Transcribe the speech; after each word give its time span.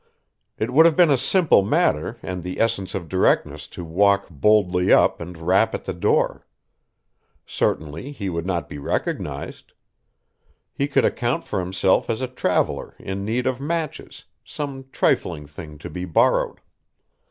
It 0.57 0.73
would 0.73 0.87
have 0.87 0.95
been 0.95 1.11
a 1.11 1.15
simple 1.15 1.61
matter 1.61 2.17
and 2.23 2.41
the 2.41 2.59
essence 2.59 2.95
of 2.95 3.07
directness 3.07 3.67
to 3.67 3.83
walk 3.85 4.31
boldly 4.31 4.91
up 4.91 5.21
and 5.21 5.37
rap 5.37 5.75
at 5.75 5.83
the 5.83 5.93
door. 5.93 6.41
Certainly 7.45 8.13
he 8.13 8.27
would 8.27 8.47
not 8.47 8.67
be 8.67 8.79
recognized. 8.79 9.73
He 10.73 10.87
could 10.87 11.05
account 11.05 11.43
for 11.43 11.59
himself 11.59 12.09
as 12.09 12.19
a 12.21 12.27
traveler 12.27 12.95
in 12.97 13.23
need 13.23 13.45
of 13.45 13.61
matches, 13.61 14.23
some 14.43 14.87
trifling 14.91 15.45
thing 15.45 15.77
to 15.77 15.87
be 15.91 16.05
borrowed. 16.05 16.61